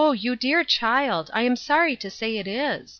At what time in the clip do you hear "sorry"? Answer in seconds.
1.55-1.95